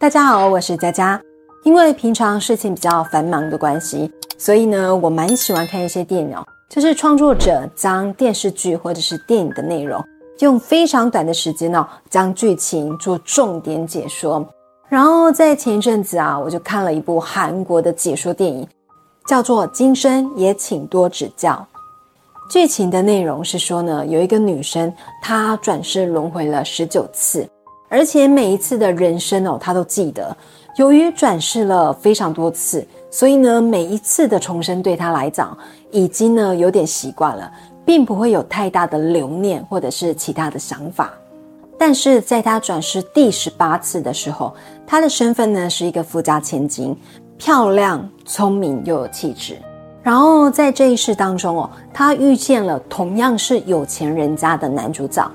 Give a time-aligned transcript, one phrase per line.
[0.00, 1.20] 大家好，我是佳佳。
[1.62, 10.02] 因为平常事情比较繁忙的关系，所以呢，我蛮喜欢看一些电影哦，就是创作者将电视剧或者是电影的内容，
[10.38, 14.42] 用非常短的时间哦，将剧情做重点解说。
[14.88, 18.66] 然后在前一阵子啊，我就看了一部韩国的解说电影，
[19.26, 21.52] 叫做《今生也请多指教》。
[22.50, 24.90] 剧情的内容是说呢，有一个女生，
[25.20, 27.46] 她转世轮回了十九次。
[27.90, 30.34] 而且每一次的人生哦，他都记得。
[30.76, 35.54] 由于转世了非常多次，所以呢，每一次的重生对他来讲，
[35.90, 37.50] 已经呢有点习惯了，
[37.84, 41.10] 并不会有太大的留念或者是其他的想法。
[41.76, 44.54] 但是在他转世第十八次的时候，
[44.86, 46.96] 他的身份呢是一个富家千金，
[47.36, 49.58] 漂亮、聪明又有气质。
[50.02, 55.28] 然后在这一世当中哦，他遇见了同样是有钱人家的男主角。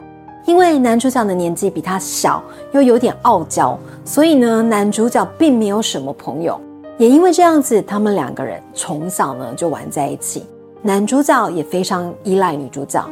[0.46, 2.42] 因为男主角的年纪比他小，
[2.72, 6.60] 又有点傲娇，所以呢，男主角并没有什么朋友。
[6.98, 10.46] 也因为这样子，他们两个人从小呢就玩在一起。
[10.84, 13.04] 男主角也非常依赖女主角。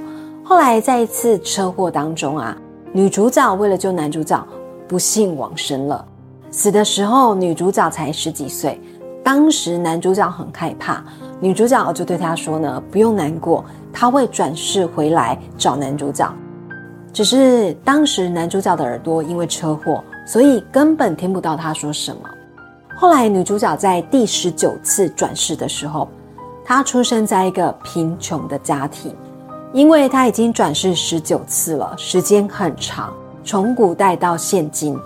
[0.43, 2.55] 后来在一次车祸当中啊，
[2.91, 4.45] 女主角为了救男主角，
[4.87, 6.05] 不幸往生了。
[6.51, 8.79] 死的时候，女主角才十几岁。
[9.23, 11.03] 当时男主角很害怕，
[11.39, 16.31] 女主角就对他说呢：“不用难过，他会转世回来找男主角。”
[17.13, 22.21] 只是当时男主角的耳朵因为车祸，所以根本听不到他说什么。
[22.95, 26.09] 后来女主角在第十九次转世的时候，
[26.65, 29.15] 她出生在一个贫穷的家庭，
[29.73, 34.97] 因为她已经转世十九次了，时间很长，从古代到现今。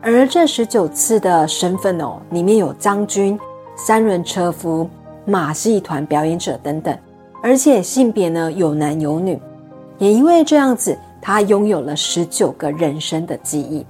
[0.00, 3.36] 而这十九次的身份哦，里面有将军、
[3.74, 4.88] 三轮车夫、
[5.24, 6.96] 马戏团表演者等等，
[7.42, 9.36] 而且性别呢有男有女。
[9.98, 10.96] 也因为这样子。
[11.26, 13.84] 他拥有了十九个人生的记忆，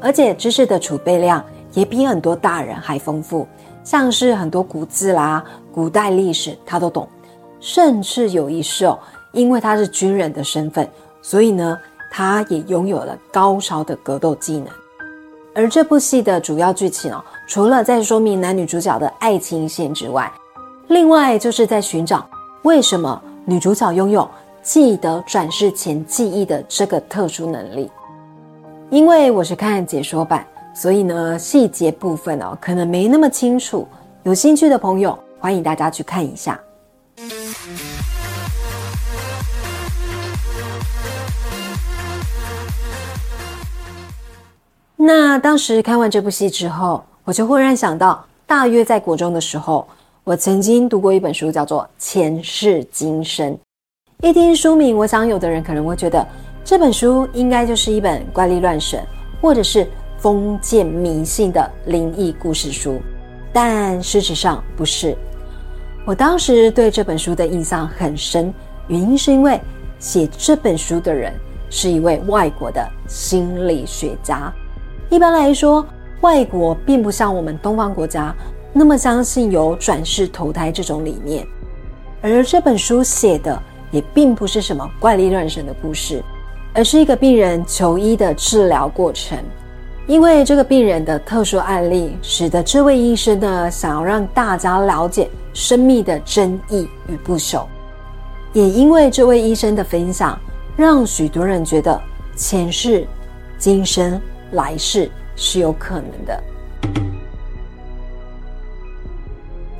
[0.00, 3.46] 而且知识的储备量也比很多大人还丰富，
[3.84, 7.06] 像是很多古字啦、古代历史他都懂，
[7.60, 8.98] 甚至有一世哦，
[9.32, 10.88] 因为他是军人的身份，
[11.20, 11.78] 所以呢，
[12.10, 14.68] 他也拥有了高超的格斗技能。
[15.54, 20.32] 而这部戏的主要剧情哦，除了在说明男女主角的爱情线之外，
[20.88, 22.26] 另外就是在寻找
[22.62, 24.26] 为什么女主角拥有。
[24.62, 27.90] 记得转世前记忆的这个特殊能力，
[28.90, 33.86] 因为我是看解说版，所以呢细节部分哦可能没那么清楚。
[34.22, 36.60] 有兴趣的朋友，欢迎大家去看一下。
[44.94, 49.84] 那当时看完这部戏之后，我就忽然想到，大约在国中的时候，
[50.22, 53.52] 我曾经读过一本书，叫做《前世今生》。
[54.22, 56.24] 一听书名，我想有的人可能会觉得
[56.64, 59.04] 这本书应该就是一本怪力乱神
[59.40, 59.84] 或者是
[60.16, 63.02] 封建迷信的灵异故事书，
[63.52, 65.16] 但事实上不是。
[66.06, 68.54] 我当时对这本书的印象很深，
[68.86, 69.60] 原因是因为
[69.98, 71.34] 写这本书的人
[71.68, 74.52] 是一位外国的心理学家。
[75.10, 75.84] 一般来说，
[76.20, 78.32] 外国并不像我们东方国家
[78.72, 81.44] 那么相信有转世投胎这种理念，
[82.20, 83.60] 而这本书写的。
[83.92, 86.20] 也并不是什么怪力乱神的故事，
[86.74, 89.38] 而是一个病人求医的治疗过程。
[90.08, 97.64] 因为这个病人的特殊案例，使得这位医生呢，想要让大家了解生命的真意与不朽。
[98.52, 100.36] 也因为这位医生的分享，
[100.76, 102.00] 让许多人觉得
[102.34, 103.06] 前世、
[103.58, 104.20] 今生、
[104.50, 106.42] 来世是有可能的。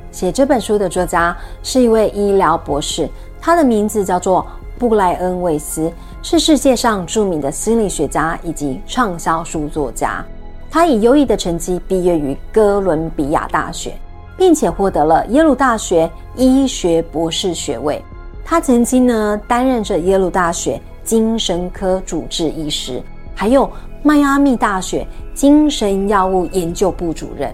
[0.09, 3.09] 写这本书的作家是一位医疗博士。
[3.45, 4.47] 他的名字叫做
[4.79, 10.23] 布莱恩·魏斯，是世界上著名的心理学家以及畅销书作家。
[10.71, 13.99] 他以优异的成绩毕业于哥伦比亚大学，
[14.37, 18.01] 并且获得了耶鲁大学医学博士学位。
[18.45, 23.03] 他曾经呢担任着耶鲁大学精神科主治医师，
[23.35, 23.69] 还有
[24.03, 27.53] 迈阿密大学精神药物研究部主任，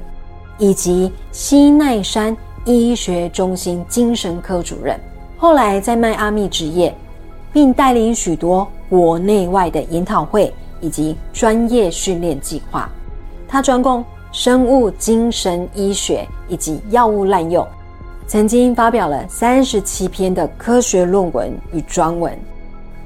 [0.59, 4.99] 以及西奈山医学中心精神科主任。
[5.41, 6.93] 后来在迈阿密执业，
[7.53, 12.89] 并带领许多国内外的研讨会以及专业训练计划。
[13.47, 14.03] 他专攻
[14.33, 17.65] 生物精神医学以及药物滥用，
[18.27, 22.37] 曾经发表了三十七篇的科学论文与专文。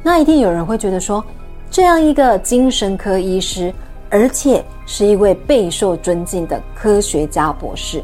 [0.02, 1.24] 那一定有人会觉得说，
[1.70, 3.72] 这样一个精神科医师，
[4.10, 8.04] 而且是一位备受尊敬的科学家博士。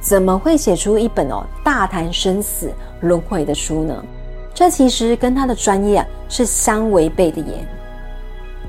[0.00, 2.70] 怎么会写出一本哦大谈生死
[3.04, 4.04] 轮回的书呢？
[4.52, 7.66] 这其实跟他的专业是相违背的耶。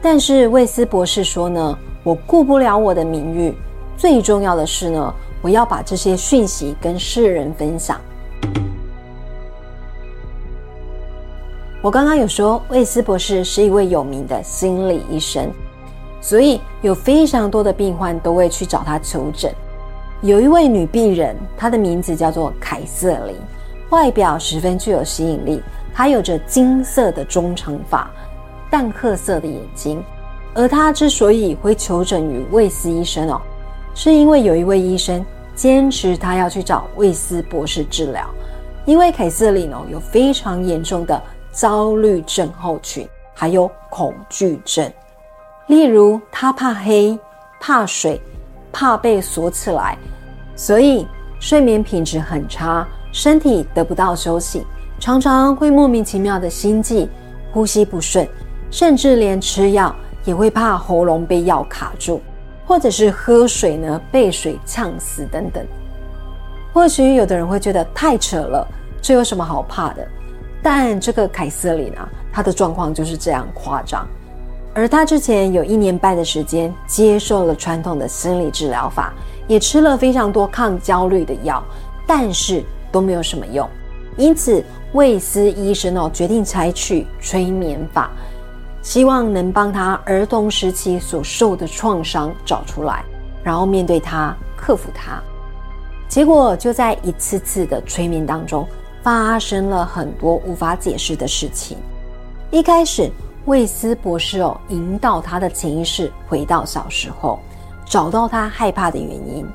[0.01, 3.53] 但是魏斯博士说呢，我顾不了我的名誉，
[3.97, 7.99] 最重要的是呢，我要把这些讯息跟世人分享。
[11.81, 15.51] 我刚刚有说，魏斯博士是一位有名的心理医生，
[16.19, 19.53] 所以有非常多的病患都会去找他求诊。
[20.21, 23.35] 有一位女病人，她的名字叫做凯瑟琳，
[23.89, 25.61] 外表十分具有吸引力。
[25.93, 28.09] 他有着金色的中长发、
[28.69, 30.03] 淡褐色的眼睛。
[30.53, 33.41] 而他之所以会求诊于魏斯医生哦，
[33.93, 38.25] 是因为有一位医生坚持他要去找魏斯博士治疗，
[38.85, 41.21] 因为凯瑟琳哦有非常严重的。
[41.51, 44.91] 焦虑症候群，还有恐惧症，
[45.67, 47.17] 例如他怕黑、
[47.61, 48.21] 怕水、
[48.73, 49.97] 怕被锁起来，
[50.53, 51.07] 所以
[51.39, 52.85] 睡眠品质很差，
[53.15, 54.67] 身体得不到休息，
[55.00, 57.07] 常常会莫名其妙的心悸、
[57.53, 58.27] 呼吸不顺，
[58.69, 59.95] 甚至连吃药
[60.25, 62.21] 也会怕喉咙被药卡住，
[62.65, 65.65] 或者是喝水呢被水呛死等等。
[66.73, 68.67] 或许有的人会觉得太扯了，
[69.01, 70.06] 这有什么好怕的？
[70.62, 74.06] 但这个凯瑟琳啊，她的状况就是这样夸张，
[74.73, 79.13] 而她之前有一年半的时间接受了传统的心理治疗法，
[79.47, 81.63] 也吃了非常多抗焦虑的药，
[82.06, 82.62] 但是
[82.95, 83.69] 都没有什么用。
[84.15, 84.63] 因此，
[84.94, 88.09] 魏斯医生哦决定采取催眠法，
[88.81, 93.03] 希望能帮他儿童时期所受的创伤找出来，
[93.44, 95.21] 然后面对他，克服它。
[96.07, 98.65] 结果就在一次次的催眠当中。
[99.06, 101.77] 发生了很多无法解释的事情。
[102.50, 103.07] 一开始，
[103.45, 107.38] 魏斯博士哦引导他的潜意识回到小时候，
[107.86, 109.45] 找到他害怕的原因。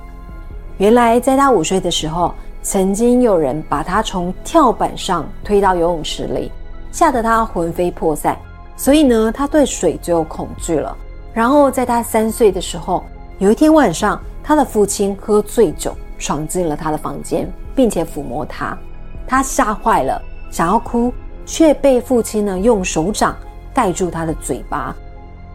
[0.78, 6.52] 原来，在他五岁的时候，曾经有人把他从跳板上推到游泳池里，
[6.92, 8.36] 吓得他魂飞魄散。
[8.76, 10.96] 所以呢，他对水就有恐惧了。
[11.32, 13.04] 然后，在他三岁的时候，
[13.38, 18.76] 有一天晚上，他的父亲喝醉酒闯进了他的房间，并且抚摸他。
[19.26, 20.20] 他吓坏了，
[20.50, 21.12] 想要哭，
[21.46, 23.36] 却被父亲呢用手掌
[23.72, 24.94] 盖住他的嘴巴，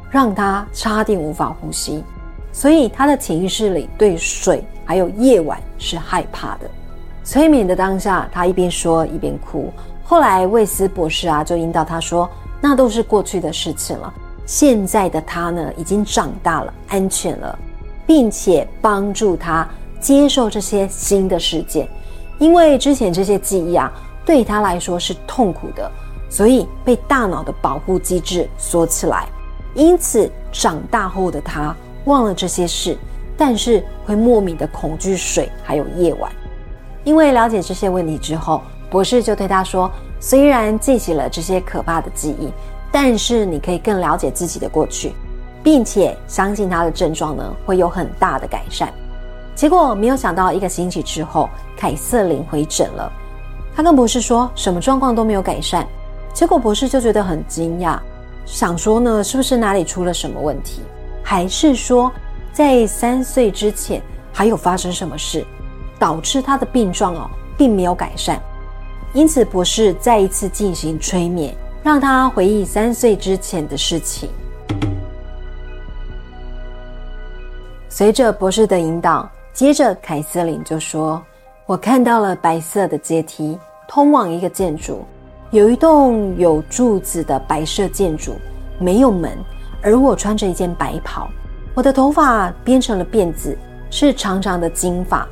[0.10, 2.04] 让他差点无法呼吸。
[2.52, 6.70] 所以他的潜意识里对水还有夜晚是害怕的。
[7.26, 9.74] 催眠的当下，他一边说一边哭。
[10.04, 12.30] 后来魏斯博士啊就引导他说
[12.62, 14.14] ：“那都是过去的事情了，
[14.46, 17.58] 现在的他呢已经长大了，安全了，
[18.06, 19.68] 并且帮助他
[20.00, 21.90] 接受这些新的事件。”
[22.38, 23.92] 因为之前这些记忆啊，
[24.24, 25.92] 对他来说是痛苦的，
[26.30, 29.28] 所以被大脑的保护机制锁起来。
[29.74, 31.76] 因此，长大后的他
[32.06, 32.96] 忘了这些事，
[33.36, 36.32] 但是会莫名的恐惧水还有夜晚。
[37.06, 42.52] 因为了解这些问题之后，博士就对他说：“虽然记起了这些可怕的记忆，
[42.92, 45.14] 但是你可以更了解自己的过去，
[45.64, 48.92] 并且相信他的症状呢会有很大的改善。”
[49.56, 53.10] 结果没有想到，一个星期之后，凯瑟琳回诊了。
[53.76, 55.88] 他跟博士说什么状况都没有改善。
[56.34, 57.98] 结果博士就觉得很惊讶，
[58.46, 60.82] 想说呢，是不是哪里出了什么问题，
[61.24, 62.12] 还是说
[62.52, 64.02] 在三岁之前
[64.34, 65.46] 还有发生什么事，
[65.98, 68.42] 导致他的病状哦并没有改善？
[69.14, 74.30] 因此，博士再一次进行催眠，让他回忆三岁之前的事情。
[77.90, 79.30] 随着博士的引导。
[79.54, 81.24] 接着，凯瑟琳就说
[81.66, 85.06] ：“我看到了白色的阶梯通往一个建筑，
[85.50, 88.36] 有一栋有柱子的白色建筑，
[88.78, 89.32] 没有门。
[89.82, 91.30] 而我穿着一件白袍，
[91.74, 93.58] 我的头发编成了辫子，
[93.90, 95.26] 是长长的金发。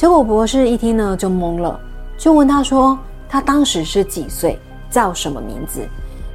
[0.00, 1.78] 结果博士一听呢，就懵了，
[2.16, 4.58] 就问他说：他当时是几岁，
[4.90, 5.86] 叫什么名字？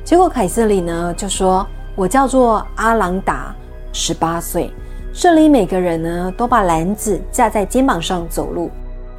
[0.04, 3.56] 结果凯瑟琳呢就说：我叫做阿朗达，
[3.92, 4.72] 十八岁。”
[5.12, 8.70] 这里每个人呢都把篮子架在肩膀上走路。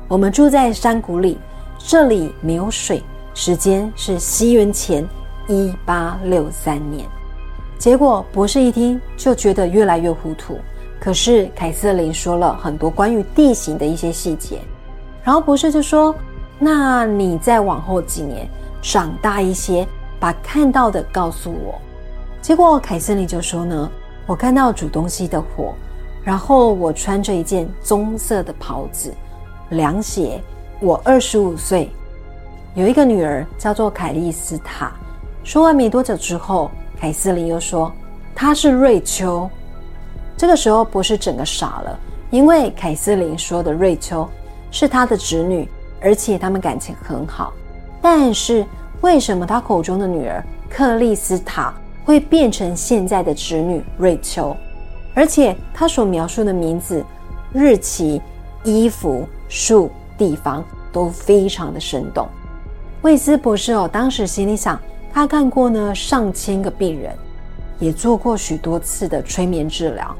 [0.07, 1.39] 我们住在山谷里，
[1.77, 3.03] 这里没有水。
[3.35, 5.05] 时间是西元前
[5.49, 7.05] 一八六三年。
[7.79, 10.57] 结果博士一听就觉得越来越糊涂。
[11.07, 14.59] 可是凯瑟琳说了很多关于地形的一些细节，
[15.23, 16.13] 然后博士就说
[16.59, 18.49] ：“那你再往后几年
[18.83, 19.87] 长大一些，
[20.19, 21.77] 把看到的告诉我。”
[22.43, 23.89] 结果凯瑟琳就说呢
[24.27, 25.75] ：“我看到煮东西的火。”
[26.27, 29.15] 然后我穿着一件棕色的袍子，
[29.69, 30.43] 凉鞋。
[30.81, 31.89] 我二十五岁，
[32.75, 34.93] 有一个女儿叫做凯莉斯塔。
[35.45, 37.93] 说完没多久之后，凯瑟琳又说
[38.35, 39.49] 她是瑞秋。
[40.37, 41.99] 这个时候博士整个傻了，
[42.31, 44.29] 因为凯瑟琳说的瑞秋
[44.71, 45.69] 是他的侄女，
[46.01, 47.53] 而且他们感情很好。
[48.03, 48.65] 但是
[49.01, 51.75] 为什么他口中的女儿克里斯塔
[52.05, 54.55] 会变成现在的侄女瑞秋？
[55.15, 57.03] 而且他所描述的名字
[57.53, 58.21] 日期、
[58.63, 60.63] 衣服、树、地方
[60.93, 62.29] 都非常的生动。
[63.01, 64.79] 魏斯博士哦，当时心里想，
[65.11, 67.17] 他看过呢上千个病人，
[67.79, 70.15] 也做过许多次的催眠治疗，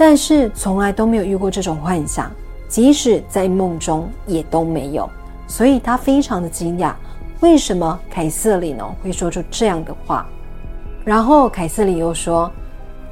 [0.00, 2.32] 但是从来都没有遇过这种幻想，
[2.70, 5.06] 即使在梦中也都没有。
[5.46, 6.94] 所以他非常的惊讶，
[7.40, 10.26] 为什么凯瑟琳呢会说出这样的话？
[11.04, 12.50] 然后凯瑟琳又说：“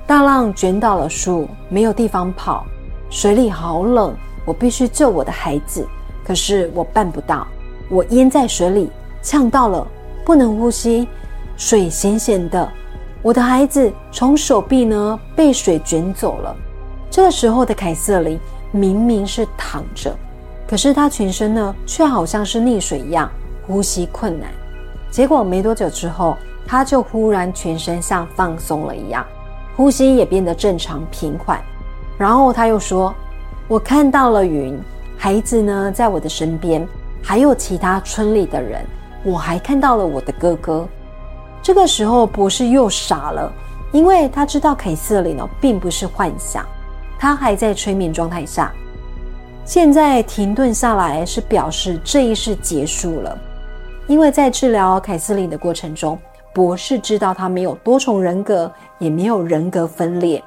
[0.09, 2.65] 大浪卷倒了树，没有地方跑，
[3.11, 4.17] 水里好冷，
[4.47, 5.87] 我必须救我的孩子，
[6.25, 7.47] 可是我办不到，
[7.91, 8.89] 我淹在水里，
[9.21, 9.87] 呛到了，
[10.25, 11.07] 不能呼吸，
[11.55, 12.67] 水咸咸的，
[13.21, 16.57] 我的孩子从手臂呢被水卷走了。”
[17.19, 18.39] 这个时候的凯瑟琳
[18.71, 20.17] 明明是躺着。
[20.69, 23.29] 可是她全身呢，却好像是溺水一样，
[23.67, 24.49] 呼吸困难。
[25.11, 29.27] 结果没多久之后，她就忽然全身像放松了一样，
[29.77, 31.61] 呼吸也变得正常平缓。
[32.17, 33.13] 然后他又说
[33.67, 34.81] ：“我看到了云，
[35.17, 36.87] 孩子呢在我的身边，
[37.21, 38.87] 还有其他村里的人，
[39.25, 40.87] 我还看到了我的哥哥。”
[41.61, 43.53] 这个时候，博士又傻了，
[43.91, 46.65] 因为他知道凯瑟琳呢并不是幻想，
[47.19, 48.73] 他还在催眠状态下。
[49.65, 53.37] 现在停顿下来是表示这一世结束了，
[54.07, 56.19] 因为在治疗凯瑟琳的过程中，
[56.55, 60.43] 博士知道他没有多重人格，也没有人格分裂，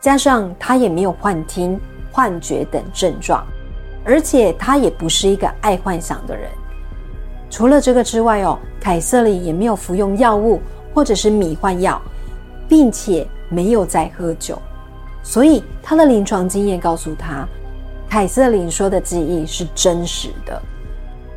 [0.00, 1.80] 加上他也没有幻听、
[2.12, 3.44] 幻觉等症状，
[4.04, 6.48] 而且他也不是一个爱幻想的人。
[7.50, 10.60] 除了这个之外哦，凯瑟琳也没有服用药物
[10.94, 12.00] 或者是迷幻药，
[12.68, 14.56] 并且没有在喝酒，
[15.22, 17.46] 所以他的临床经验告诉他。
[18.08, 20.60] 凯瑟琳说的记忆是真实的，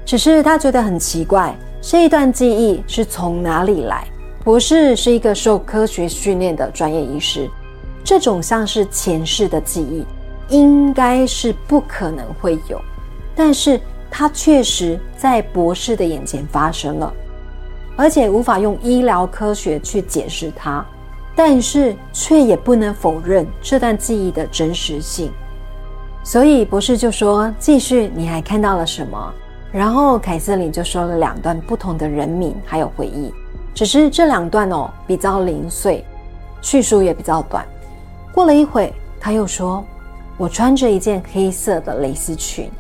[0.03, 4.05] 只是他觉得很奇怪，这一段记忆是从哪里来？
[4.43, 7.49] 博士是一个受科学训练的专业医师，
[8.03, 10.05] 这种像是前世的记忆，
[10.49, 12.79] 应该是不可能会有，
[13.33, 13.79] 但是
[14.11, 17.13] 它确实在博士的眼前发生了，
[17.95, 20.85] 而且无法用医疗科学去解释它，
[21.35, 25.31] 但是却也不能否认这段记忆的真实性。
[26.23, 29.33] 所以博士就说：“继续，你还看到了什么？”
[29.71, 33.33] 然后凯瑟琳就说了两段不同的人名还有回忆，
[33.73, 36.03] 只是这两段哦比较零碎，
[36.61, 37.65] 叙述也比较短。
[38.31, 39.83] 过了一会，他又说
[40.37, 42.71] ：“我穿着一件黑色的蕾丝裙，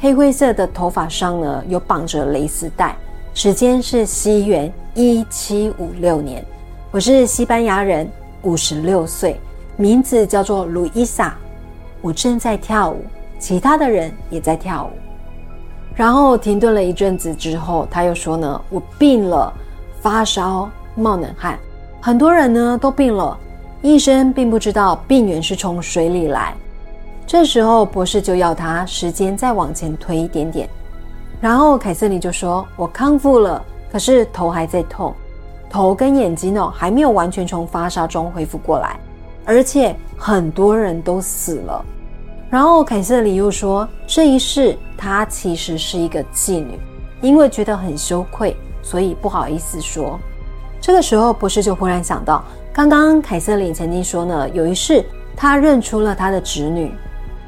[0.00, 2.96] 黑灰色的头发上呢有绑着蕾丝带。
[3.34, 6.44] 时间是西元一七五六年，
[6.92, 8.10] 我是西班牙人，
[8.42, 9.38] 五十六岁，
[9.76, 11.32] 名字叫做路易莎。”
[12.02, 13.04] 我正在跳舞，
[13.38, 14.90] 其他的人也在跳舞。
[15.94, 19.52] 然后停顿了一阵子之后，他又说呢：“我病了，
[20.00, 21.56] 发烧、冒冷汗，
[22.00, 23.38] 很多人呢都病了。
[23.82, 26.52] 医生并不知道病源是从水里来。”
[27.24, 30.68] 这时候博士就要他时间再往前推一点点。
[31.40, 35.14] 然后凯瑟琳就说：“我康复了，可是头还在痛，
[35.70, 38.98] 头跟眼睛呢还没有完全从发烧中恢复过来。”
[39.46, 41.84] 而且很多人都死了，
[42.50, 46.78] 然后凯瑟琳又说，这一世她其实是一个妓女，
[47.22, 50.20] 因为觉得很羞愧，所以不好意思说。
[50.80, 56.94] 这个时候，博士就忽然想到，刚刚凯瑟琳曾经说呢，有一世她认出了她的侄女，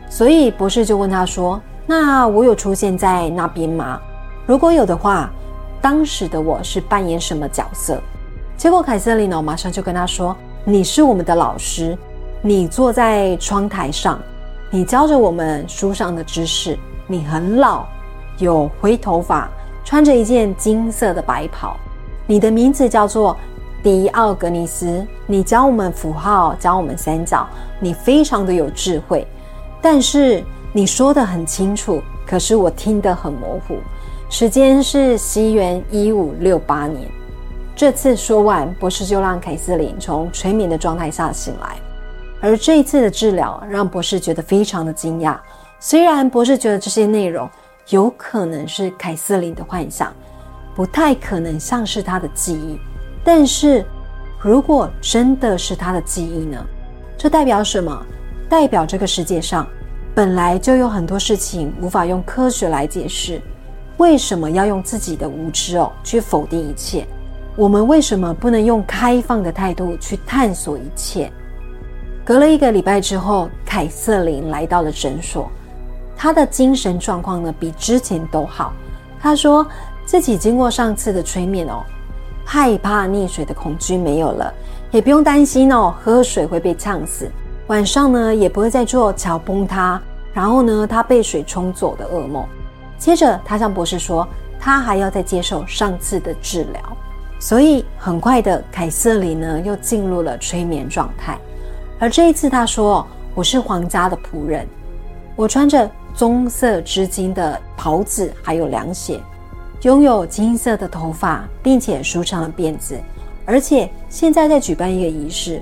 [0.08, 4.00] 所以博士就问他说：“那我有出现在那边吗？
[4.44, 5.30] 如果有的话，
[5.80, 8.00] 当时的我是扮演什么角色？”
[8.62, 10.36] 结果凯瑟琳呢，马上就跟他说。
[10.64, 11.98] 你是我们的老师，
[12.40, 14.20] 你坐在窗台上，
[14.70, 16.78] 你教着我们书上的知识。
[17.08, 17.84] 你很老，
[18.38, 19.50] 有灰头发，
[19.84, 21.76] 穿着一件金色的白袍。
[22.24, 23.36] 你的名字叫做
[23.82, 27.44] 迪奥格尼斯，你教我们符号，教我们三角。
[27.80, 29.26] 你非常的有智慧，
[29.80, 30.40] 但是
[30.72, 33.76] 你说的很清楚，可是我听得很模糊。
[34.30, 37.10] 时间是西元一五六八年。
[37.82, 41.76] 这次说完，博士就让凯瑟琳从催眠的状态下醒来。
[42.40, 45.36] 而这一次的治疗让博士觉得非常的惊讶。
[45.80, 47.50] 虽然博士觉得这些内容
[47.88, 50.14] 有可能是凯瑟琳的幻想，
[50.76, 52.78] 不太可能像是他的记忆，
[53.24, 53.84] 但是
[54.38, 56.64] 如果真的是他的记忆呢？
[57.18, 58.06] 这代表什么？
[58.48, 59.66] 代表这个世界上
[60.14, 63.42] 本来就有很多事情无法用科学来解释，
[63.96, 67.04] 为什么要用自己的无知哦去否定一切？
[67.54, 71.30] 我们为什么不能用开放的态度去探索一切？
[72.24, 75.50] 隔了一个礼拜之后，凯瑟琳来到了诊所，
[76.16, 78.72] 她的精神状况呢比之前都好。
[79.20, 79.66] 她说
[80.06, 81.82] 自己经过上次的催眠哦，
[82.42, 84.52] 害怕溺水的恐惧没有了，
[84.90, 87.30] 也不用担心哦喝水会被呛死。
[87.66, 90.00] 晚上呢也不会再做桥崩塌，
[90.32, 92.46] 然后呢，他被水冲走的噩梦。
[92.96, 94.26] 接着，他向博士说，
[94.58, 96.80] 他还要再接受上次的治疗。
[97.42, 101.36] 所以，很快的，凯瑟琳呢又进入了催眠状态。
[101.98, 104.64] 而这一次，他说：“我是皇家的仆人，
[105.34, 109.20] 我穿着棕色织金的袍子，还有凉鞋，
[109.82, 112.96] 拥有金色的头发，并且梳成了辫子。
[113.44, 115.60] 而且现在在举办一个仪式，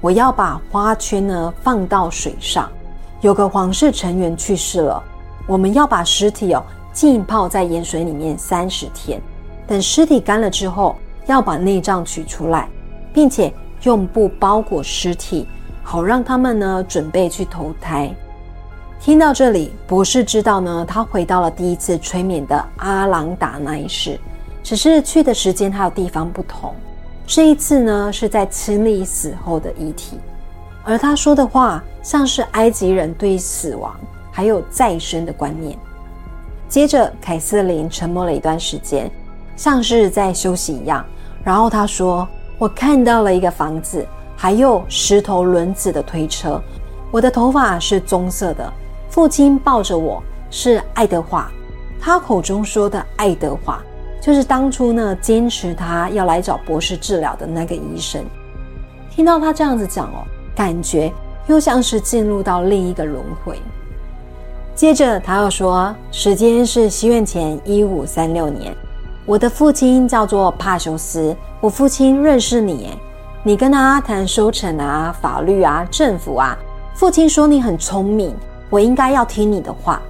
[0.00, 2.68] 我要把花圈呢放到水上。
[3.20, 5.00] 有个皇室成员去世了，
[5.46, 9.22] 我们要把尸体哦浸泡在盐水里面三十天。
[9.68, 10.96] 等尸体干了之后，
[11.30, 12.68] 要把内脏取出来，
[13.12, 15.46] 并且用布包裹尸体。”
[15.82, 18.14] 好让他们呢准备去投胎。
[19.00, 24.16] 听到这里，博士知道呢，他回到了第一次催眠的阿朗达那一世，
[24.62, 26.72] 只是去的时间还有地方不同。
[27.26, 30.20] 这一次呢，是在清理死后的遗体，
[30.84, 33.98] 而他说的话像是埃及人对死亡
[34.30, 35.76] 还有再生的观念。
[36.68, 39.10] 接着，凯瑟琳沉默了一段时间，
[39.56, 41.04] 像是在休息一样。
[41.44, 42.26] 然后他说
[42.58, 44.06] ：“我看到了一个房子。”
[44.42, 46.58] 还有石头轮子的推车，
[47.10, 48.72] 我的头发是棕色的。
[49.10, 51.46] 父亲抱着我，是爱德华。
[52.00, 53.82] 他口中说的爱德华，
[54.18, 58.24] 就是当初呢坚持他要来找博士治疗的那个医生。
[59.10, 60.24] 听到他这样子讲哦，
[60.56, 61.12] 感觉
[61.46, 63.60] 又像是进入到另一个轮回。
[64.74, 68.74] 接着他又说，时间是西元前一五三六年，
[69.30, 72.98] 我的父亲叫做帕修斯，我父亲认识你。
[73.44, 76.58] 你跟他谈收成啊、法律啊、政府啊，
[76.94, 78.34] 父亲说你很聪明，
[78.68, 80.02] 我应该要听你的话。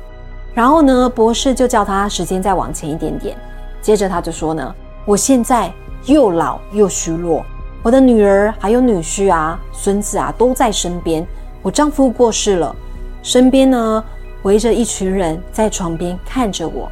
[0.54, 3.36] 然后呢，博士就叫他时间再往前一点点。
[3.82, 4.74] 接着他就说呢，
[5.04, 5.70] 我现在
[6.06, 7.44] 又老又虚弱，
[7.82, 11.26] 我的女儿还有女婿啊、孙子啊都在身边，
[11.60, 12.74] 我丈夫过世了，
[13.22, 14.02] 身边呢
[14.44, 16.90] 围着一群人在床边看着我，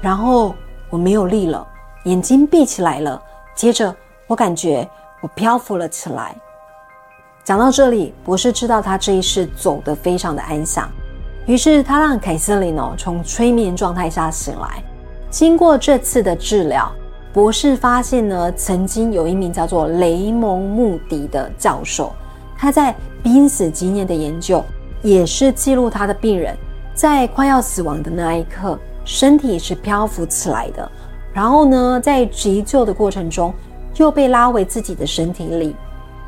[0.00, 0.56] 然后
[0.90, 1.66] 我没有力了，
[2.04, 3.22] 眼睛闭起来了。
[3.54, 3.94] 接着
[4.26, 4.88] 我感觉。
[5.20, 6.32] 我漂浮了起来。
[7.42, 10.88] 讲到这里，博士知道他这一世走得非常的安详，
[11.44, 14.80] 于是他让凯瑟琳哦从催眠状态下醒来。
[15.28, 16.88] 经过这次的治疗，
[17.32, 22.12] 博士发现呢，曾经有一名叫做雷蒙穆迪的教授，
[22.56, 24.64] 他在濒死经验的研究，
[25.02, 26.56] 也是记录他的病人
[26.94, 30.92] 在快要死亡的那一刻，身体是漂浮起来的，
[31.32, 33.50] 然后呢，在急救的过程中。
[33.96, 35.74] 又被拉回自己的身体里，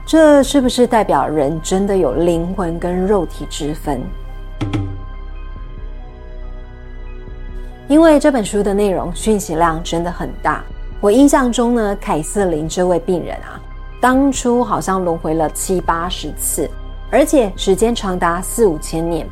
[0.04, 4.02] 这是不是代表人真的有灵魂跟肉体之分？
[7.86, 10.64] 因为这本书的内容讯息量真的很大。
[11.00, 13.60] 我印象中呢，凯瑟琳这位病人啊，
[14.00, 16.68] 当初好像轮回了七八十次，
[17.08, 19.24] 而且时间长达四五千年。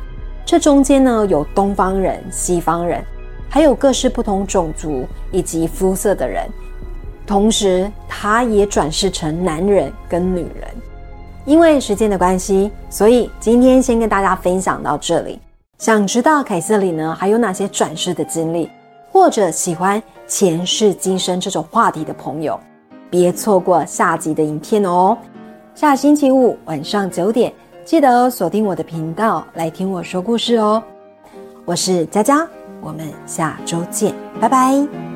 [0.45, 3.03] 这中间呢，有东方人、西方人，
[3.49, 6.47] 还有各式不同种族以及肤色的人。
[7.25, 10.67] 同时，他也转世成男人跟女人。
[11.45, 15.39] 因为时间的关系，所以今天先跟大家分享到这里。
[15.79, 18.69] 想知道凯瑟琳呢还有哪些转世的经历，
[19.11, 22.59] 或者喜欢前世今生这种话题的朋友，
[23.09, 25.17] 别错过下集的影片哦。
[25.73, 27.51] 下星期五晚上九点，
[27.85, 30.83] 记得锁定我的频道来听我说故事哦。
[31.63, 32.47] 我是佳佳，
[32.81, 35.08] 我们下周见，拜拜。